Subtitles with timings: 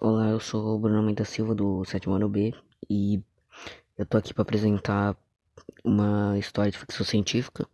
[0.00, 2.54] Olá, eu sou o Bruno Mendes Silva do sétimo ano B
[2.88, 3.20] e
[3.96, 5.16] eu tô aqui para apresentar
[5.82, 7.66] uma história de ficção científica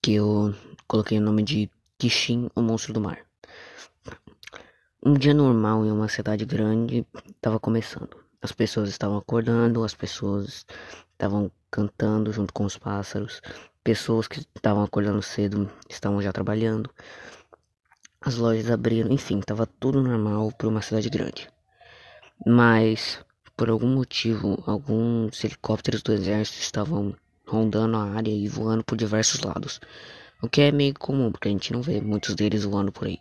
[0.00, 0.54] que eu
[0.88, 3.18] coloquei o nome de Kishin, o monstro do mar.
[5.04, 7.06] Um dia normal em uma cidade grande
[7.36, 8.16] estava começando.
[8.40, 10.64] As pessoas estavam acordando, as pessoas
[11.12, 13.42] estavam cantando junto com os pássaros,
[13.82, 16.88] pessoas que estavam acordando cedo estavam já trabalhando.
[18.26, 21.46] As lojas abriram, enfim, estava tudo normal para uma cidade grande.
[22.46, 23.22] Mas,
[23.54, 27.14] por algum motivo, alguns helicópteros do exército estavam
[27.46, 29.78] rondando a área e voando por diversos lados.
[30.40, 33.20] O que é meio comum, porque a gente não vê muitos deles voando por aí.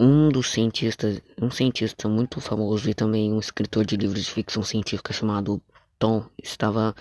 [0.00, 4.64] Um dos cientistas, um cientista muito famoso e também um escritor de livros de ficção
[4.64, 5.62] científica chamado
[5.96, 6.92] Tom, estava,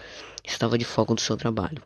[0.45, 1.81] estava de folga do seu trabalho.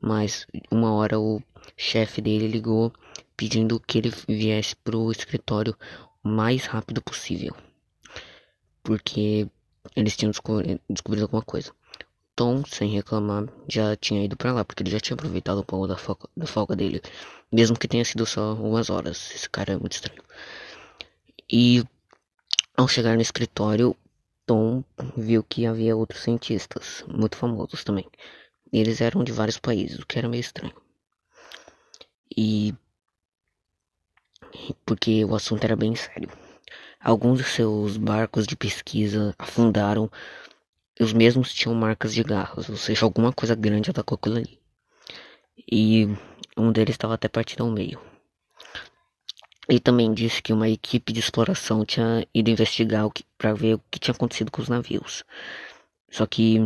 [0.00, 1.42] Mas uma hora o
[1.76, 2.92] chefe dele ligou
[3.36, 5.76] pedindo que ele viesse pro escritório
[6.22, 7.54] o mais rápido possível.
[8.82, 9.48] Porque
[9.96, 10.32] eles tinham
[10.88, 11.72] descobrido alguma coisa.
[12.36, 15.86] Tom, sem reclamar, já tinha ido para lá, porque ele já tinha aproveitado um pouco
[15.86, 17.00] da folga, da folga dele.
[17.52, 19.30] Mesmo que tenha sido só algumas horas.
[19.34, 20.22] Esse cara é muito estranho.
[21.50, 21.84] E
[22.76, 23.96] ao chegar no escritório,
[24.46, 24.82] Tom
[25.16, 28.06] viu que havia outros cientistas, muito famosos também.
[28.72, 30.74] Eles eram de vários países, o que era meio estranho.
[32.36, 32.74] E
[34.84, 36.30] porque o assunto era bem sério.
[37.00, 40.10] Alguns de seus barcos de pesquisa afundaram
[40.98, 44.60] e os mesmos tinham marcas de garras, ou seja, alguma coisa grande atacou aquilo ali.
[45.70, 46.06] E
[46.56, 48.00] um deles estava até partido ao meio.
[49.68, 53.08] Ele também disse que uma equipe de exploração tinha ido investigar
[53.38, 55.24] para ver o que tinha acontecido com os navios.
[56.10, 56.58] Só que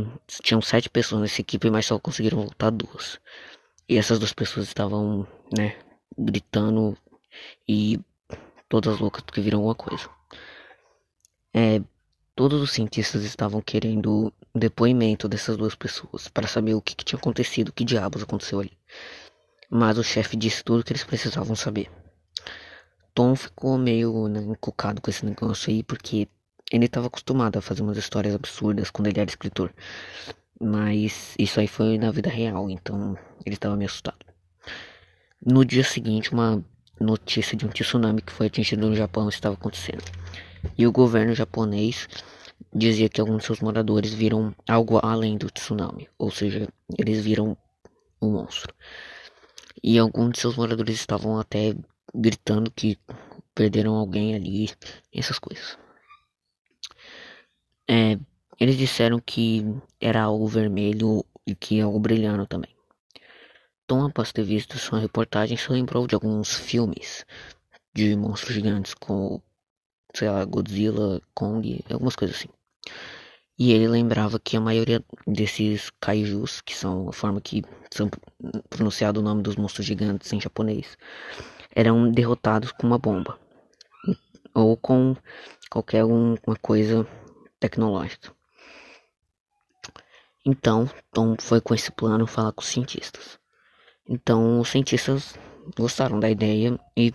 [0.42, 3.18] tinham sete pessoas nessa equipe, mas só conseguiram voltar duas.
[3.88, 5.76] E essas duas pessoas estavam, né,
[6.16, 6.96] gritando
[7.66, 7.98] e
[8.68, 10.08] todas loucas porque viram alguma coisa.
[11.54, 11.80] É,
[12.34, 17.04] todos os cientistas estavam querendo o depoimento dessas duas pessoas para saber o que, que
[17.04, 18.76] tinha acontecido, que diabos aconteceu ali.
[19.70, 21.90] Mas o chefe disse tudo que eles precisavam saber.
[23.14, 26.28] Tom ficou meio né, encucado com esse negócio aí porque
[26.70, 29.72] ele estava acostumado a fazer umas histórias absurdas quando ele era escritor.
[30.60, 34.26] Mas isso aí foi na vida real, então ele estava meio assustado.
[35.44, 36.64] No dia seguinte, uma
[37.00, 40.02] notícia de um tsunami que foi atingido no Japão estava acontecendo.
[40.76, 42.08] E o governo japonês
[42.74, 47.56] dizia que alguns de seus moradores viram algo além do tsunami, ou seja, eles viram
[48.20, 48.74] um monstro.
[49.82, 51.74] E alguns de seus moradores estavam até
[52.12, 52.98] gritando que
[53.54, 54.70] perderam alguém ali,
[55.12, 55.78] essas coisas.
[57.88, 58.18] É,
[58.58, 59.64] eles disseram que
[60.00, 62.74] era algo vermelho e que algo brilhando também.
[63.86, 67.24] Tom, após ter visto sua reportagem, se lembrou de alguns filmes
[67.94, 69.42] de monstros gigantes, como,
[70.14, 72.48] sei lá, Godzilla, Kong, algumas coisas assim.
[73.58, 78.08] E ele lembrava que a maioria desses kaijus, que são a forma que são
[78.68, 80.96] pronunciado o nome dos monstros gigantes em japonês,
[81.74, 83.38] eram derrotados com uma bomba
[84.54, 85.16] ou com
[85.70, 87.06] qualquer uma coisa
[87.58, 88.37] tecnológica.
[90.50, 93.38] Então, Tom foi com esse plano falar com os cientistas.
[94.08, 95.34] Então os cientistas
[95.76, 97.12] gostaram da ideia e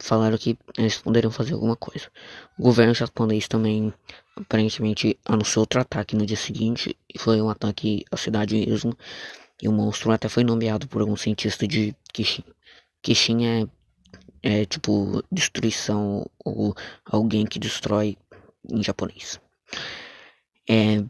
[0.00, 2.08] falaram que eles poderiam fazer alguma coisa.
[2.56, 3.92] O governo japonês também
[4.36, 8.96] aparentemente anunciou outro ataque no dia seguinte e foi um ataque à cidade mesmo.
[9.60, 12.44] E o monstro até foi nomeado por algum cientista de Kishin.
[13.02, 13.66] Kishin é,
[14.40, 18.16] é tipo destruição ou alguém que destrói
[18.70, 19.40] em japonês.
[20.68, 21.02] É,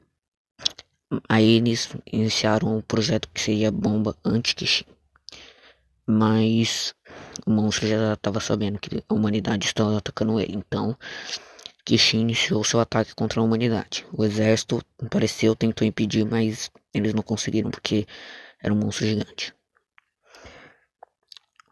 [1.28, 4.87] aí eles iniciaram um projeto que seria bomba anti-Kishin.
[6.06, 6.95] Mas
[7.47, 10.55] o monstro já estava sabendo que a humanidade estava atacando ele.
[10.56, 10.97] Então,
[11.84, 14.06] Kishin iniciou seu ataque contra a humanidade.
[14.12, 18.06] O exército apareceu, tentou impedir, mas eles não conseguiram porque
[18.61, 19.55] era um monstro gigante.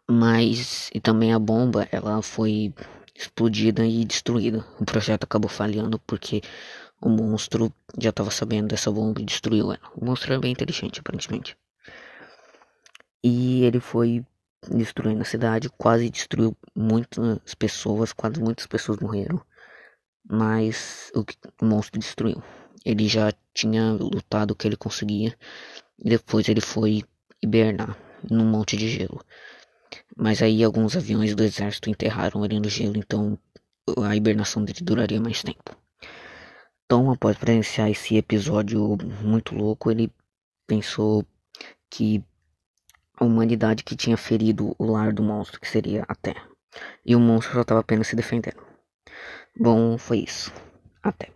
[0.09, 2.73] Mas e também a bomba, ela foi
[3.15, 4.65] explodida e destruída.
[4.79, 6.41] O projeto acabou falhando porque
[7.01, 9.91] o monstro já estava sabendo dessa bomba e destruiu ela.
[9.95, 11.57] O monstro é bem inteligente, aparentemente.
[13.23, 14.25] E ele foi
[14.69, 19.41] destruindo a cidade, quase destruiu muitas pessoas, quase muitas pessoas morreram.
[20.29, 21.25] Mas o,
[21.61, 22.41] o monstro destruiu.
[22.85, 25.35] Ele já tinha lutado o que ele conseguia.
[25.99, 27.03] E depois ele foi
[27.41, 27.97] hibernar
[28.29, 29.23] num monte de gelo.
[30.15, 33.37] Mas aí alguns aviões do exército enterraram ele no gelo, então
[34.03, 35.80] a hibernação dele duraria mais tempo.
[36.91, 40.11] Então, após presenciar esse episódio muito louco, ele
[40.67, 41.25] pensou
[41.89, 42.21] que
[43.15, 46.45] a humanidade que tinha ferido o lar do monstro, que seria a Terra.
[47.05, 48.61] E o monstro só estava apenas se defendendo.
[49.57, 50.51] Bom, foi isso.
[51.01, 51.31] Até.